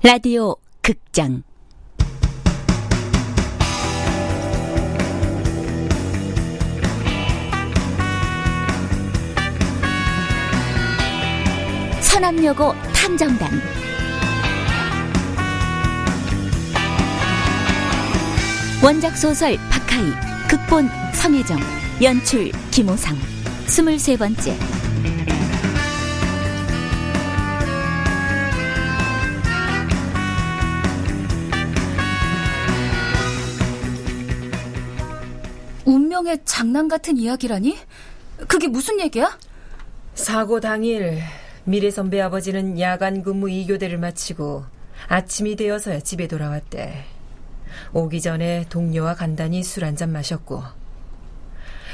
[0.00, 1.42] 라디오 극장.
[12.00, 13.50] 서남여고 탐정단.
[18.84, 20.04] 원작 소설 박하이
[20.48, 21.58] 극본 성혜정
[22.00, 23.16] 연출 김호상.
[23.66, 24.77] 스물세 번째
[36.28, 37.78] 운명의 장난 같은 이야기라니?
[38.46, 39.38] 그게 무슨 얘기야?
[40.14, 41.20] 사고 당일
[41.64, 44.64] 미래 선배 아버지는 야간 근무 2교대를 마치고
[45.08, 47.04] 아침이 되어서야 집에 돌아왔대.
[47.94, 50.62] 오기 전에 동료와 간단히 술 한 잔 마셨고.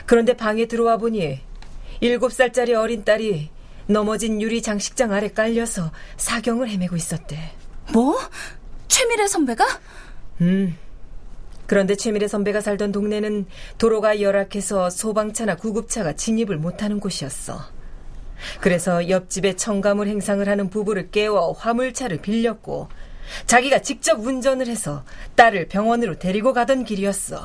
[0.06, 1.40] 그런데 방에 들어와 보니
[2.02, 3.50] 7살짜리 어린 딸이
[3.86, 7.52] 넘어진 유리 장식장 아래 깔려서 사경을 헤매고 있었대.
[7.92, 8.18] 뭐?
[8.88, 9.64] 최미래 선배가?
[10.40, 10.76] 음.
[11.66, 13.46] 그런데 최미래 선배가 살던 동네는
[13.78, 17.60] 도로가 열악해서 소방차나 구급차가 진입을 못하는 곳이었어.
[18.60, 22.88] 그래서 옆집에 청가물 행상을 하는 부부를 깨워 화물차를 빌렸고
[23.46, 25.04] 자기가 직접 운전을 해서
[25.34, 27.42] 딸을 병원으로 데리고 가던 길이었어.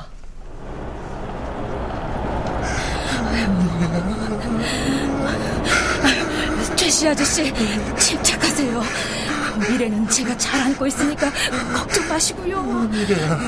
[6.76, 7.54] 최씨 아저씨,
[7.98, 9.19] 침착하세요.
[9.68, 11.30] 미래는 제가 잘 안고 있으니까
[11.76, 12.62] 걱정 마시고요.
[12.90, 13.40] 미래야,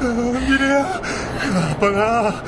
[0.00, 1.00] 미래야,
[1.72, 2.42] 아빠가,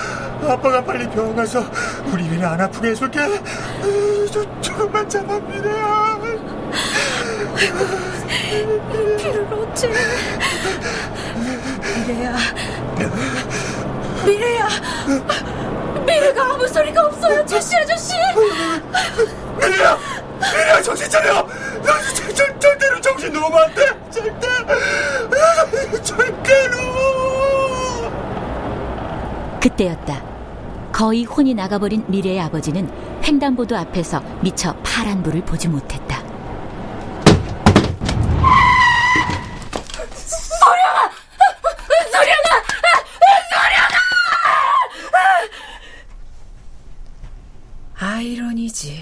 [0.48, 1.64] 아빠가 빨리 병원 가서
[2.06, 3.20] 우리 미래 안 아프게 해줄게.
[4.32, 6.18] 저, 조금만 참아, 미래야.
[9.18, 9.88] 피를 어째?
[12.06, 12.36] 미래야,
[14.24, 14.68] 미래야,
[16.06, 18.14] 미래가 아무 소리가 없어요, 최씨 아저씨.
[19.58, 19.98] 미래야,
[20.40, 21.46] 미래야, 정신 차려.
[23.26, 24.10] 안 돼.
[24.10, 24.48] 절대,
[26.02, 26.76] 절대로.
[29.60, 30.22] 그때였다.
[30.92, 32.90] 거의 혼이 나가버린 미래의 아버지는
[33.24, 36.20] 횡단보도 앞에서 미처 파란 불을 보지 못했다.
[40.14, 41.10] 소령아!
[42.10, 42.62] 소령아!
[47.94, 49.00] 아이러니지.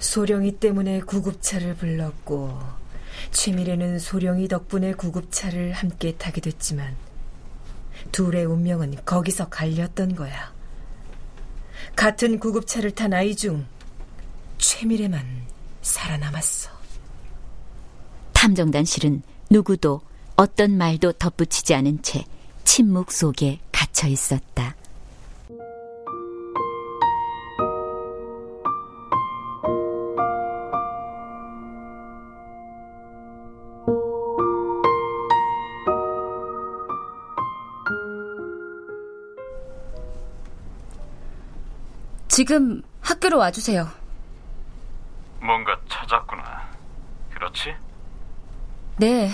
[0.00, 2.58] 소령이 때문에 구급차를 불렀고
[3.30, 6.96] 최미래는 소령이 덕분에 구급차를 함께 타게 됐지만
[8.12, 10.52] 둘의 운명은 거기서 갈렸던 거야.
[11.96, 13.66] 같은 구급차를 탄 아이 중
[14.58, 15.24] 최미래만
[15.82, 16.70] 살아남았어.
[18.32, 20.00] 탐정단 실은 누구도
[20.36, 22.24] 어떤 말도 덧붙이지 않은 채
[22.64, 24.76] 침묵 속에 갇혀 있었다.
[42.38, 43.88] 지금 학교로 와주세요.
[45.40, 46.68] 뭔가 찾았구나.
[47.34, 47.74] 그렇지?
[48.98, 49.28] 네.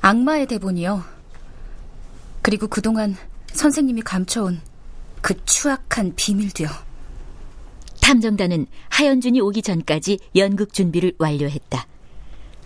[0.00, 1.02] 악마의 대본이요.
[2.42, 3.16] 그리고 그동안
[3.48, 4.60] 선생님이 감춰온
[5.20, 6.68] 그 추악한 비밀도요.
[8.00, 11.88] 탐정단은 하연준이 오기 전까지 연극 준비를 완료했다.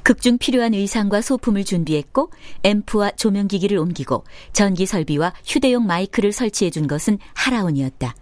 [0.02, 2.30] 극중 필요한 의상과 소품을 준비했고
[2.62, 8.14] 앰프와 조명기기를 옮기고 전기 설비와 휴대용 마이크를 설치해 준 것은 하라온이었다.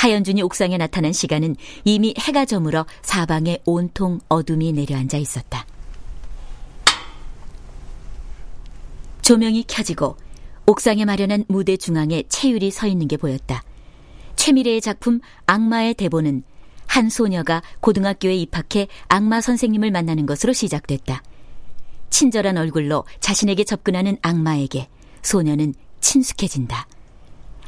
[0.00, 5.66] 하연준이 옥상에 나타난 시간은 이미 해가 저물어 사방에 온통 어둠이 내려앉아 있었다.
[9.20, 10.16] 조명이 켜지고
[10.64, 13.62] 옥상에 마련한 무대 중앙에 채율이 서 있는 게 보였다.
[14.36, 16.44] 최미래의 작품 악마의 대본은
[16.86, 21.22] 한 소녀가 고등학교에 입학해 악마 선생님을 만나는 것으로 시작됐다.
[22.08, 24.88] 친절한 얼굴로 자신에게 접근하는 악마에게
[25.20, 26.86] 소녀는 친숙해진다.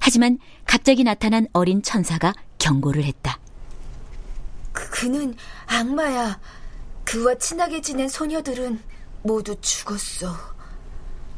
[0.05, 0.37] 하지만
[0.67, 3.39] 갑자기 나타난 어린 천사가 경고를 했다.
[4.73, 5.33] 그, 그는
[5.67, 6.41] 악마야.
[7.05, 8.81] 그와 친하게 지낸 소녀들은
[9.23, 10.35] 모두 죽었어.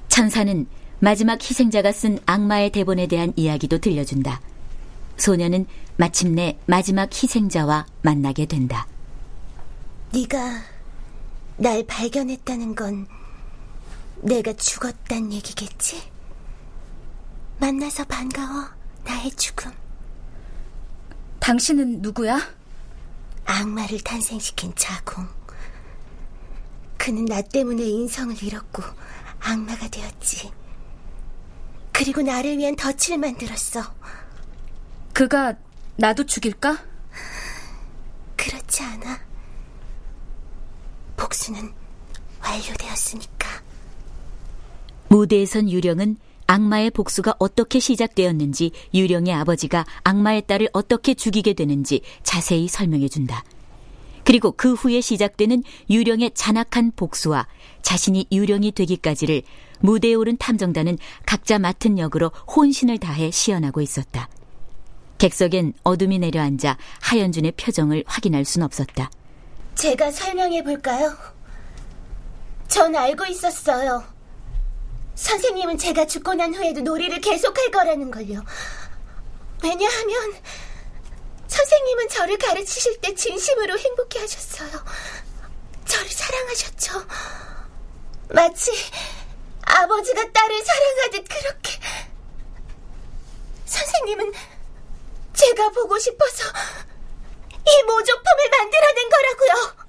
[0.08, 0.66] 천사는
[0.98, 4.40] 마지막 희생자가 쓴 악마의 대본에 대한 이야기도 들려준다.
[5.18, 5.66] 소녀는
[5.98, 8.86] 마침내 마지막 희생자와 만나게 된다.
[10.10, 10.62] 네가
[11.58, 13.06] 날 발견했다는 건
[14.22, 16.13] 내가 죽었단 얘기겠지?
[17.58, 18.68] 만나서 반가워,
[19.04, 19.72] 나의 죽음.
[21.40, 22.40] 당신은 누구야?
[23.44, 25.28] 악마를 탄생시킨 자궁.
[26.96, 28.82] 그는 나 때문에 인성을 잃었고
[29.40, 30.50] 악마가 되었지.
[31.92, 33.82] 그리고 나를 위한 덫을 만들었어.
[35.12, 35.54] 그가
[35.96, 36.78] 나도 죽일까?
[38.36, 39.20] 그렇지 않아.
[41.16, 41.72] 복수는
[42.42, 43.48] 완료되었으니까.
[45.08, 53.08] 무대에선 유령은 악마의 복수가 어떻게 시작되었는지 유령의 아버지가 악마의 딸을 어떻게 죽이게 되는지 자세히 설명해
[53.08, 53.44] 준다.
[54.24, 57.46] 그리고 그 후에 시작되는 유령의 잔악한 복수와
[57.82, 59.42] 자신이 유령이 되기까지를
[59.80, 60.96] 무대에 오른 탐정단은
[61.26, 64.28] 각자 맡은 역으로 혼신을 다해 시연하고 있었다.
[65.18, 69.10] 객석엔 어둠이 내려앉아 하연준의 표정을 확인할 순 없었다.
[69.74, 71.14] 제가 설명해 볼까요?
[72.68, 74.13] 전 알고 있었어요.
[75.14, 78.42] 선생님은 제가 죽고 난 후에도 놀이를 계속할 거라는 걸요.
[79.62, 80.34] 왜냐하면
[81.46, 84.70] 선생님은 저를 가르치실 때 진심으로 행복해 하셨어요.
[85.84, 87.06] 저를 사랑하셨죠.
[88.30, 88.72] 마치
[89.62, 91.80] 아버지가 딸을 사랑하듯 그렇게.
[93.66, 94.32] 선생님은
[95.32, 96.44] 제가 보고 싶어서
[97.50, 99.84] 이 모조품을 만들어낸 거라고요.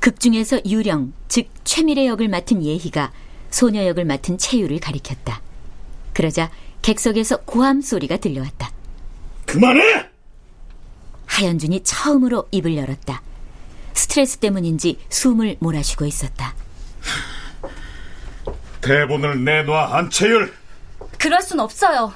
[0.00, 3.12] 극중에서 유령, 즉 최미래 역을 맡은 예희가
[3.54, 5.40] 소녀 역을 맡은 채유를 가리켰다.
[6.12, 6.50] 그러자
[6.82, 8.72] 객석에서 고함 소리가 들려왔다.
[9.46, 10.10] 그만해!
[11.26, 13.22] 하연준이 처음으로 입을 열었다.
[13.92, 16.56] 스트레스 때문인지 숨을 몰아쉬고 있었다.
[18.80, 20.52] 대본을 내놔, 안채율!
[21.16, 22.12] 그럴 순 없어요.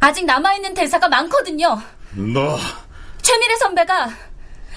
[0.00, 1.80] 아직 남아있는 대사가 많거든요.
[2.10, 2.58] 너,
[3.22, 4.10] 최미래 선배가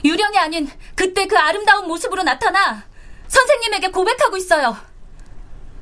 [0.05, 2.83] 유령이 아닌 그때 그 아름다운 모습으로 나타나
[3.27, 4.88] 선생님에게 고백하고 있어요.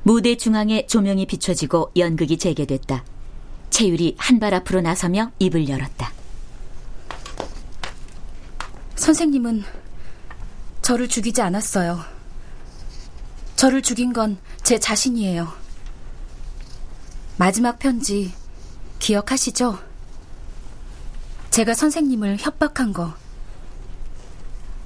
[0.08, 3.04] 무대 중앙에 조명이 비춰지고 연극이 재개됐다.
[3.70, 6.14] 채율이 한 발 앞으로 나서며 입을 열었다.
[8.96, 9.66] 선생님은
[10.82, 12.00] 저를 죽이지 않았어요.
[13.58, 15.52] 저를 죽인 건 제 자신이에요.
[17.36, 18.34] 마지막 편지
[19.00, 19.78] 기억하시죠?
[21.50, 23.14] 제가 선생님을 협박한 거.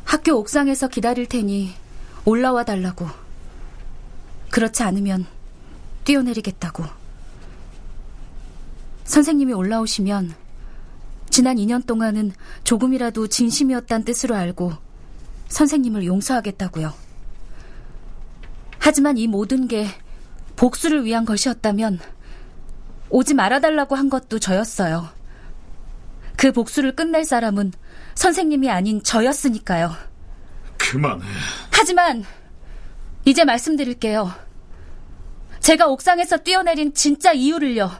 [0.04, 1.76] 학교 옥상에서 기다릴 테니
[2.26, 3.21] 올라와 달라고.
[4.52, 5.26] 그렇지 않으면
[6.04, 6.84] 뛰어내리겠다고.
[9.06, 10.36] 선생님이 올라오시면
[11.30, 12.34] 지난 2년 동안은
[12.64, 14.74] 조금이라도 진심이었단 뜻으로 알고
[15.48, 16.94] 선생님을 용서하겠다고요.
[18.80, 19.88] 하지만 이 모든 게
[20.56, 22.00] 복수를 위한 것이었다면
[23.10, 25.10] 오지 말아달라고 한 것도 저였어요.
[26.38, 27.72] 그 복수를 끝낼 사람은
[28.16, 29.92] 선생님이 아닌 저였으니까요.
[30.78, 31.26] 그만해.
[31.72, 32.26] 하지만
[33.26, 34.32] 이제 말씀드릴게요.
[35.60, 37.92] 제가 옥상에서 뛰어내린 진짜 이유를요.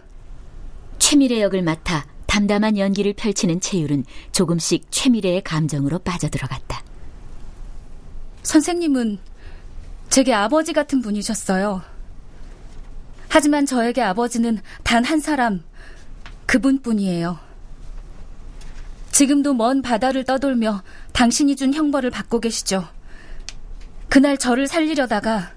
[1.00, 6.82] 최미래 역을 맡아 담담한 연기를 펼치는 채율은 조금씩 최미래의 감정으로 빠져들어갔다.
[8.44, 9.20] 선생님은
[10.10, 11.82] 제게 아버지 같은 분이셨어요.
[13.30, 15.64] 하지만 저에게 아버지는 단 한 사람,
[16.48, 17.40] 그분뿐이에요.
[19.12, 20.84] 지금도 먼 바다를 떠돌며
[21.14, 22.88] 당신이 준 형벌을 받고 계시죠.
[24.12, 25.54] 그날 저를 살리려다가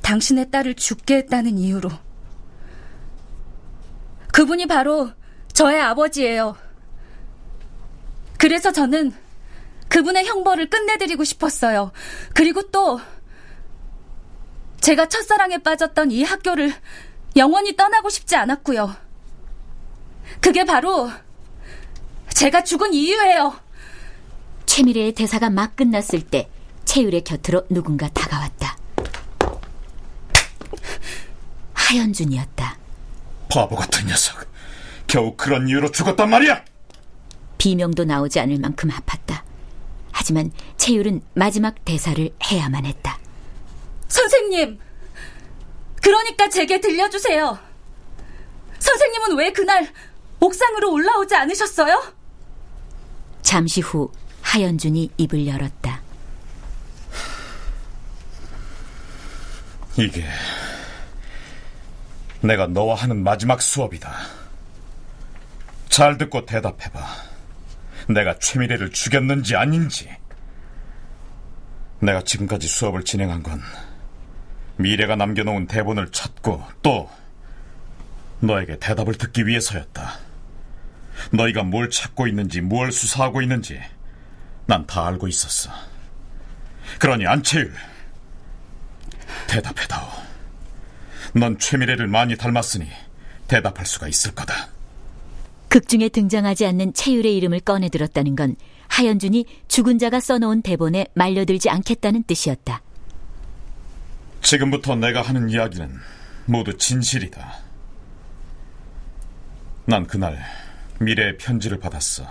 [0.00, 1.90] 당신의 딸을 죽게 했다는 이유로.
[4.32, 5.10] 그분이 바로
[5.52, 6.56] 저의 아버지예요.
[8.38, 9.12] 그래서 저는
[9.90, 11.92] 그분의 형벌을 끝내드리고 싶었어요.
[12.32, 12.98] 그리고 또
[14.80, 16.72] 제가 첫사랑에 빠졌던 이 학교를
[17.36, 18.96] 영원히 떠나고 싶지 않았고요.
[20.40, 21.10] 그게 바로
[22.30, 23.54] 제가 죽은 이유예요.
[24.64, 26.48] 최미래의 대사가 막 끝났을 때
[26.84, 28.76] 채율의 곁으로 누군가 다가왔다.
[31.74, 32.78] 하연준이었다.
[33.48, 34.46] 바보 같은 녀석.
[35.06, 36.64] 겨우 그런 이유로 죽었단 말이야!
[37.58, 39.42] 비명도 나오지 않을 만큼 아팠다.
[40.12, 43.18] 하지만 채율은 마지막 대사를 해야만 했다.
[44.08, 44.78] 선생님!
[46.02, 47.58] 그러니까 제게 들려주세요.
[48.78, 49.92] 선생님은 왜 그날
[50.40, 52.14] 옥상으로 올라오지 않으셨어요?
[53.42, 54.10] 잠시 후
[54.42, 55.99] 하연준이 입을 열었다.
[60.00, 60.24] 이게
[62.40, 64.10] 내가 너와 하는 마지막 수업이다.
[65.90, 67.00] 잘 듣고 대답해봐.
[68.08, 70.08] 내가 최미래를 죽였는지 아닌지.
[72.00, 73.60] 내가 지금까지 수업을 진행한 건
[74.76, 77.10] 미래가 남겨놓은 대본을 찾고 또
[78.40, 80.18] 너에게 대답을 듣기 위해서였다.
[81.32, 83.78] 너희가 뭘 찾고 있는지 무엇 수사하고 있는지
[84.64, 85.70] 난 다 알고 있었어.
[86.98, 87.74] 그러니 안채율
[89.50, 90.06] 대답해다오.
[91.34, 92.86] 넌 최미래를 많이 닮았으니
[93.48, 94.68] 대답할 수가 있을 거다.
[95.68, 98.54] 극중에 등장하지 않는 채율의 이름을 꺼내들었다는 건
[98.86, 102.82] 하연준이 죽은 자가 써놓은 대본에 말려들지 않겠다는 뜻이었다.
[104.42, 105.98] 지금부터 내가 하는 이야기는
[106.46, 107.52] 모두 진실이다.
[109.86, 110.38] 난 그날
[111.00, 112.24] 미래의 편지를 받았어.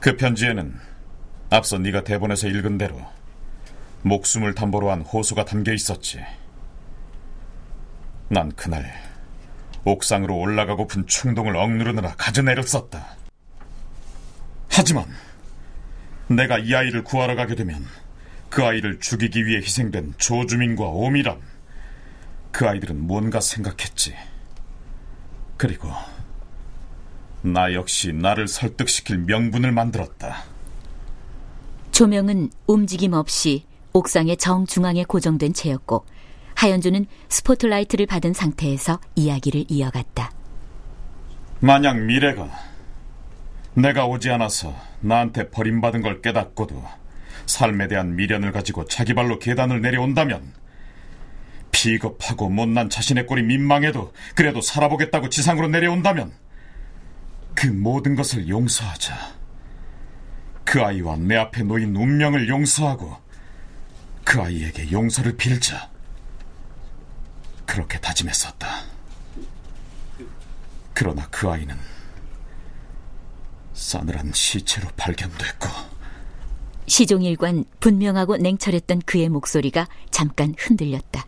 [0.00, 0.74] 그 편지에는
[1.50, 3.00] 앞서 네가 대본에서 읽은 대로
[4.06, 6.20] 목숨을 담보로 한 호소가 담겨 있었지.
[8.28, 8.92] 난 그날
[9.84, 13.16] 옥상으로 올라가고픈 충동을 억누르느라 가진 애를 썼다.
[14.70, 15.06] 하지만
[16.28, 17.84] 내가 이 아이를 구하러 가게 되면
[18.48, 21.40] 그 아이를 죽이기 위해 희생된 조주민과 오미람
[22.52, 24.14] 그 아이들은 뭔가 생각했지.
[25.56, 25.90] 그리고
[27.42, 30.44] 나 역시 나를 설득시킬 명분을 만들었다.
[31.90, 33.64] 조명은 움직임 없이
[33.96, 36.04] 옥상의 정중앙에 고정된 채였고
[36.54, 40.32] 하연주는 스포트라이트를 받은 상태에서 이야기를 이어갔다.
[41.60, 42.50] 만약 미래가
[43.72, 46.82] 내가 오지 않아서 나한테 버림받은 걸 깨닫고도
[47.46, 50.52] 삶에 대한 미련을 가지고 자기 발로 계단을 내려온다면
[51.70, 56.32] 비겁하고 못난 자신의 꼴이 민망해도 그래도 살아보겠다고 지상으로 내려온다면
[57.54, 59.36] 그 모든 것을 용서하자.
[60.64, 63.25] 그 아이와 내 앞에 놓인 운명을 용서하고
[64.26, 65.88] 그 아이에게 용서를 빌자.
[67.64, 68.82] 그렇게 다짐했었다.
[70.92, 71.78] 그러나 그 아이는
[73.72, 75.68] 싸늘한 시체로 발견됐고
[76.88, 81.24] 시종일관 분명하고 냉철했던 그의 목소리가 잠깐 흔들렸다.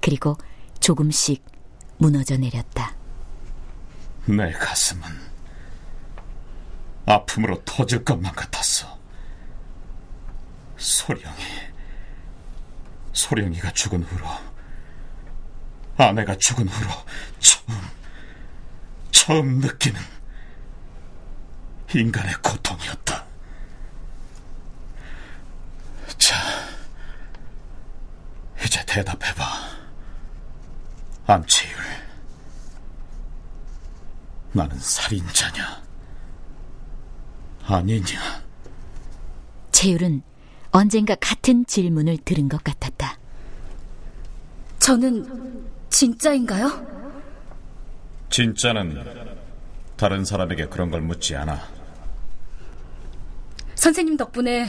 [0.00, 0.38] 그리고
[0.80, 1.44] 조금씩
[1.98, 2.94] 무너져 내렸다.
[4.24, 5.02] 내 가슴은
[7.04, 8.98] 아픔으로 터질 것만 같았어.
[10.78, 11.71] 소령이,
[13.12, 14.26] 소령이가 죽은 후로,
[15.96, 16.90] 아내가 죽은 후로
[17.38, 17.78] 처음,
[19.10, 20.00] 처음 느끼는
[21.94, 23.24] 인간의 고통이었다.
[26.18, 26.36] 자,
[28.64, 29.44] 이제 대답해봐.
[31.26, 31.76] 안치율.
[34.52, 35.82] 나는 살인자냐?
[37.64, 38.42] 아니냐?
[39.70, 40.22] 채율은
[40.72, 42.91] 언젠가 같은 질문을 들은 것 같았다.
[44.82, 45.24] 저는
[45.90, 46.68] 진짜인가요?
[48.30, 49.00] 진짜는
[49.96, 51.68] 다른 사람에게 그런 걸 묻지 않아.
[53.76, 54.68] 선생님 덕분에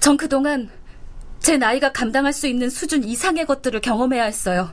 [0.00, 0.70] 전 그동안
[1.40, 4.72] 제 나이가 감당할 수 있는 수준 이상의 것들을 경험해야 했어요.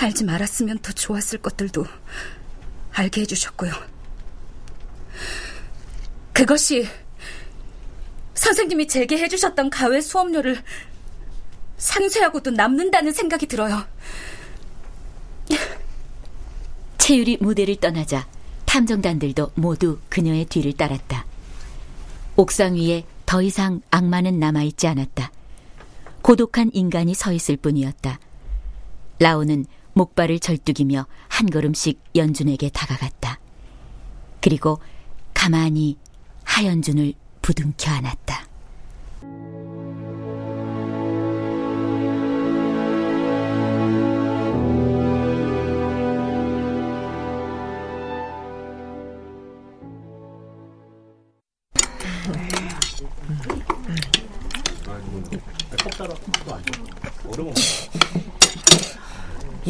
[0.00, 1.86] 알지 말았으면 더 좋았을 것들도
[2.94, 3.72] 알게 해주셨고요.
[6.32, 6.88] 그것이
[8.34, 10.60] 선생님이 제게 해주셨던 가외 수업료를
[11.82, 13.84] 상쇄하고도 남는다는 생각이 들어요.
[16.96, 18.26] 채율이 무대를 떠나자
[18.66, 21.26] 탐정단들도 모두 그녀의 뒤를 따랐다.
[22.36, 25.32] 옥상 위에 더 이상 악마는 남아있지 않았다.
[26.22, 28.20] 고독한 인간이 서 있을 뿐이었다.
[29.18, 33.40] 라오는 목발을 절뚝이며 한 걸음씩 연준에게 다가갔다.
[34.40, 34.78] 그리고
[35.34, 35.98] 가만히
[36.44, 38.51] 하연준을 부둥켜 안았다.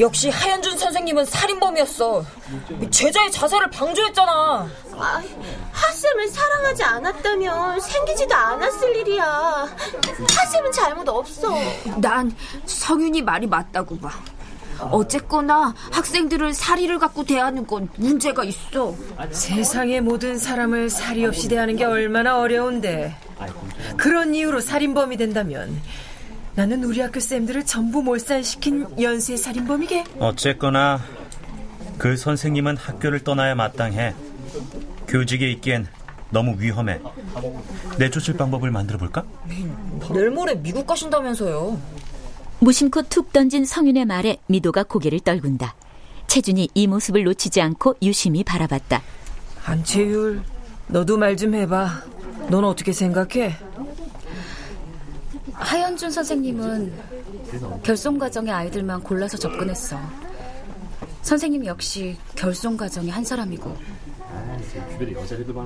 [0.03, 2.25] 역시 하현준 선생님은 살인범이었어.
[2.91, 4.69] 제자의 자살을 방조했잖아.
[4.99, 5.23] 아,
[5.71, 9.69] 하쌤을 사랑하지 않았다면 생기지도 않았을 일이야.
[10.37, 11.55] 하쌤은 잘못 없어.
[11.99, 12.35] 난
[12.67, 14.11] 성윤이 말이 맞다고 봐.
[14.91, 18.97] 어쨌거나 학생들을 사리를 갖고 대하는 건 문제가 있어.
[19.31, 23.17] 세상의 모든 사람을 사리 없이 대하는 게 얼마나 어려운데.
[23.97, 25.81] 그런 이유로 살인범이 된다면
[26.55, 30.05] 나는 우리 학교 쌤들을 전부 몰살시킨 연쇄 살인범이게.
[30.19, 31.01] 어쨌거나
[31.99, 34.15] 그 선생님은 학교를 떠나야 마땅해.
[35.09, 35.87] 교직에 있기엔
[36.31, 37.01] 너무 위험해.
[37.99, 39.25] 내쫓을 방법을 만들어 볼까?
[40.13, 41.79] 내일 모레 미국 가신다면서요.
[42.61, 45.75] 무심코 툭 던진 성윤의 말에 미도가 고개를 떨군다.
[46.27, 49.03] 채준이 이 모습을 놓치지 않고 유심히 바라봤다.
[49.65, 50.43] 안채율,
[50.87, 52.03] 너도 말 좀 해봐.
[52.49, 53.57] 넌 어떻게 생각해?
[55.63, 56.93] 하현준 선생님은
[57.83, 59.97] 결손 과정의 아이들만 골라서 접근했어.
[61.23, 63.77] 선생님 역시 결손 과정의 한 사람이고.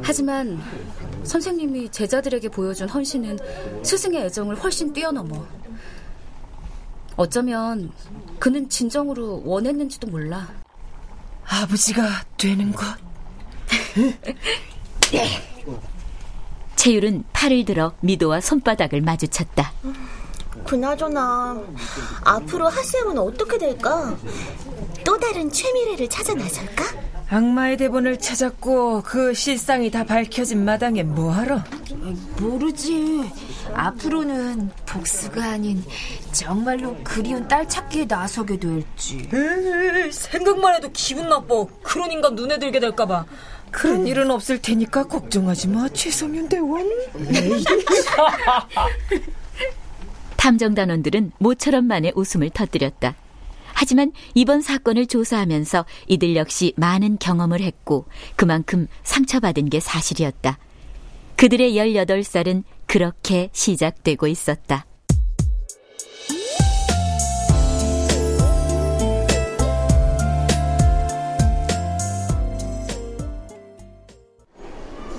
[0.02, 0.60] 하지만
[1.24, 3.38] 선생님이 제자들에게 보여준 헌신은
[3.82, 5.46] 스승의 애정을 훨씬 뛰어넘어.
[7.16, 7.90] 어쩌면
[8.38, 10.48] 그는 진정으로 원했는지도 몰라.
[11.44, 12.02] 아버지가
[12.36, 12.84] 되는 것.
[16.86, 19.72] 채율은 팔을 들어 미도와 손바닥을 마주쳤다.
[20.64, 21.60] 그나저나
[22.22, 24.16] 앞으로 하쌤은 어떻게 될까?
[25.04, 26.84] 또 다른 최미래를 찾아 나설까?
[27.28, 31.60] 악마의 대본을 찾았고 그 실상이 다 밝혀진 마당에 뭐하러?
[32.38, 33.32] 모르지.
[33.74, 35.82] 앞으로는 복수가 아닌
[36.30, 39.28] 정말로 그리운 딸 찾기에 나서게 될지.
[39.32, 41.64] 에이, 생각만 해도 기분 나빠.
[41.82, 43.26] 그런 인간 눈에 들게 될까봐.
[43.70, 46.90] 그런 일은 없을 테니까 걱정하지 마, 최성윤 대원.
[50.36, 53.16] 탐정단원들은 모처럼 만에 웃음을 터뜨렸다.
[53.72, 60.58] 하지만 이번 사건을 조사하면서 이들 역시 많은 경험을 했고 그만큼 상처받은 게 사실이었다.
[61.36, 64.86] 그들의 18살은 그렇게 시작되고 있었다.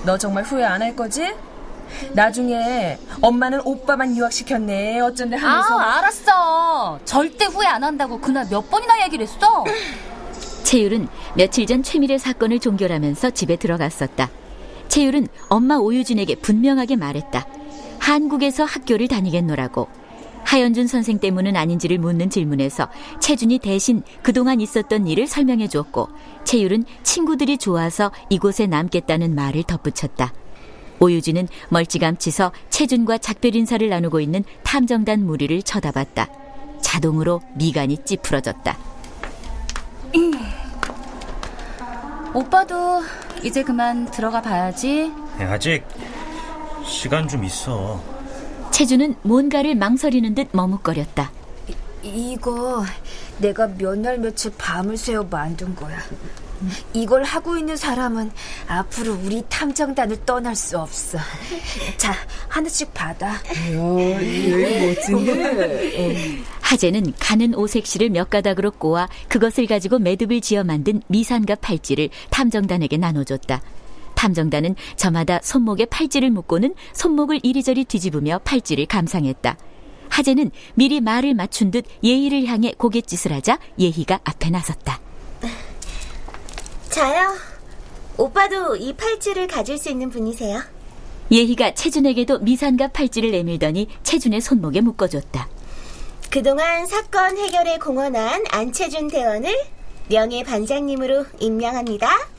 [0.08, 1.34] 너 정말 후회 안 할 거지?
[2.14, 7.00] 나중에 엄마는 오빠만 유학시켰네 어쩐데 하면서 아, 알았어.
[7.04, 9.66] 절대 후회 안 한다고 그날 몇 번이나 얘기를 했어.
[10.64, 14.30] 채율은 며칠 전 최미래 사건을 종결하면서 집에 들어갔었다.
[14.88, 17.46] 채율은 엄마 오유진에게 분명하게 말했다.
[18.00, 19.88] 한국에서 학교를 다니겠노라고.
[20.48, 22.88] 하연준 선생 때문은 아닌지를 묻는 질문에서
[23.20, 26.08] 채준이 대신 그동안 있었던 일을 설명해 주었고
[26.46, 30.34] 채율은 친구들이 좋아서 이곳에 남겠다는 말을 덧붙였다.
[31.02, 36.30] 오유진은 멀찌감치서 채준과 작별 인사를 나누고 있는 탐정단 무리를 쳐다봤다.
[36.82, 38.78] 자동으로 미간이 찌푸러졌다.
[42.34, 43.04] 오빠도
[43.44, 45.12] 이제 그만 들어가 봐야지.
[45.38, 45.84] 네, 아직
[46.86, 48.17] 시간 좀 있어.
[48.72, 51.32] 채준은 뭔가를 망설이는 듯 머뭇거렸다.
[52.04, 52.86] 이거
[53.40, 55.98] 내가 몇 날 며칠 밤을 새워 만든 거야.
[56.94, 58.32] 이걸 하고 있는 사람은
[58.68, 61.20] 앞으로 우리 탐정단을 떠날 수 없어.
[61.98, 62.14] 자,
[62.48, 63.34] 하나씩 받아.
[66.62, 73.62] 하재는 가는 오색실을 몇 가닥으로 꼬아 그것을 가지고 매듭을 지어 만든 미산과 팔찌를 탐정단에게 나눠줬다.
[74.18, 79.58] 탐정단은 저마다 손목에 팔찌를 묶고는 손목을 이리저리 뒤집으며 팔찌를 감상했다.
[80.10, 85.00] 하재는 미리 말을 맞춘 듯 예희를 향해 고갯짓을 하자 예희가 앞에 나섰다.
[86.90, 87.36] 자요.
[88.18, 90.62] 오빠도 이 팔찌를 가질 수 있는 분이세요?
[91.32, 95.48] 예희가 채준에게도 미산과 팔찌를 내밀더니 채준의 손목에 묶어줬다.
[96.32, 99.56] 그동안 사건 해결에 공헌한 안채준 대원을
[100.10, 102.37] 명예 반장님으로 임명합니다.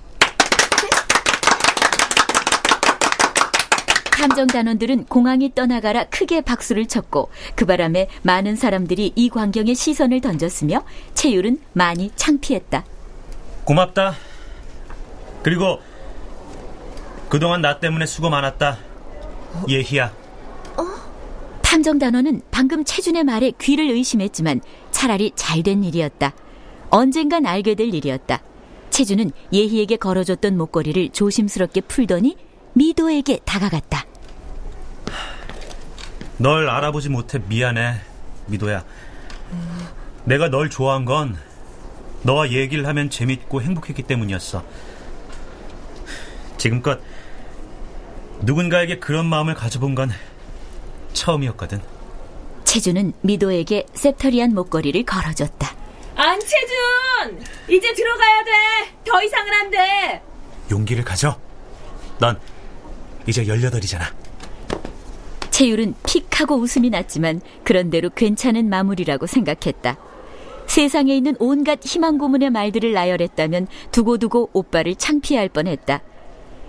[4.18, 10.82] 탐정단원들은 공항이 떠나가라 크게 박수를 쳤고 그 바람에 많은 사람들이 이 광경에 시선을 던졌으며
[11.14, 12.84] 채율은 많이 창피했다.
[13.62, 14.14] 고맙다.
[15.44, 15.78] 그리고
[17.28, 18.78] 그동안 나 때문에 수고 많았다.
[19.68, 20.12] 예희야.
[21.62, 26.32] 탐정단원은 방금 채준의 말에 귀를 의심했지만 차라리 잘된 일이었다.
[26.90, 28.42] 언젠간 알게 될 일이었다.
[28.90, 32.36] 채준은 예희에게 걸어줬던 목걸이를 조심스럽게 풀더니
[32.72, 34.07] 미도에게 다가갔다.
[36.38, 38.00] 널 알아보지 못해 미안해,
[38.46, 38.84] 미도야.
[40.24, 41.36] 내가 널 좋아한 건
[42.22, 44.64] 너와 얘기를 하면 재밌고 행복했기 때문이었어.
[46.56, 47.00] 지금껏
[48.40, 50.10] 누군가에게 그런 마음을 가져본 건
[51.12, 51.80] 처음이었거든.
[52.64, 55.74] 채준은 미도에게 셉터리한 목걸이를 걸어줬다.
[56.14, 58.50] 안채준 이제 들어가야 돼
[59.04, 60.22] 더 이상은 안 돼
[60.70, 61.38] 용기를 가져.
[62.18, 62.38] 넌
[63.26, 64.02] 이제 18이잖아.
[65.58, 69.98] 채율은 픽 하고 웃음이 났지만 그런대로 괜찮은 마무리라고 생각했다.
[70.68, 76.00] 세상에 있는 온갖 희망 고문의 말들을 나열했다면 두고두고 오빠를 창피할 뻔했다.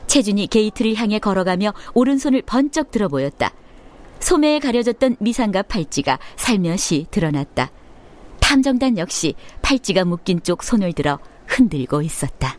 [0.08, 3.54] 채준이 게이트를 향해 걸어가며 오른손을 번쩍 들어 보였다.
[4.22, 7.70] 소매에 가려졌던 미산가 팔찌가 살며시 드러났다.
[8.40, 12.58] 탐정단 역시 팔찌가 묶인 쪽 손을 들어 흔들고 있었다.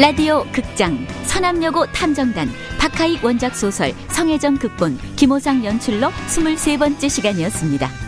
[0.00, 8.07] 라디오 극장 서남여고 탐정단 박하익 원작 소설 성혜정 극본 김호상 연출로 23번째 시간이었습니다.